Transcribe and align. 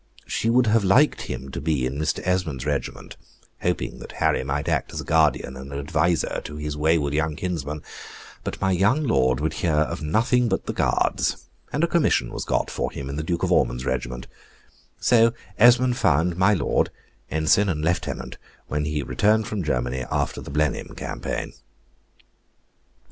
She 0.25 0.49
would 0.49 0.65
have 0.65 0.83
liked 0.83 1.21
him 1.29 1.51
to 1.51 1.61
be 1.61 1.85
in 1.85 1.99
Mr. 1.99 2.25
Esmond's 2.25 2.65
regiment, 2.65 3.17
hoping 3.61 3.99
that 3.99 4.13
Harry 4.13 4.43
might 4.43 4.67
act 4.67 4.91
as 4.91 4.99
a 4.99 5.03
guardian 5.03 5.55
and 5.55 5.71
adviser 5.71 6.41
to 6.43 6.55
his 6.55 6.75
wayward 6.75 7.13
young 7.13 7.35
kinsman; 7.35 7.83
but 8.43 8.59
my 8.59 8.71
young 8.71 9.03
lord 9.03 9.39
would 9.39 9.53
hear 9.53 9.75
of 9.75 10.01
nothing 10.01 10.49
but 10.49 10.65
the 10.65 10.73
Guards, 10.73 11.45
and 11.71 11.83
a 11.83 11.87
commission 11.87 12.31
was 12.33 12.45
got 12.45 12.71
for 12.71 12.91
him 12.91 13.09
in 13.09 13.15
the 13.15 13.21
Duke 13.21 13.43
of 13.43 13.51
Ormond's 13.51 13.85
regiment; 13.85 14.25
so 14.99 15.33
Esmond 15.59 15.97
found 15.97 16.35
my 16.35 16.55
lord, 16.55 16.89
ensign 17.29 17.69
and 17.69 17.83
lieutenant, 17.85 18.39
when 18.65 18.85
he 18.85 19.03
returned 19.03 19.45
from 19.47 19.61
Germany 19.61 20.03
after 20.09 20.41
the 20.41 20.49
Blenheim 20.49 20.95
campaign. 20.95 21.53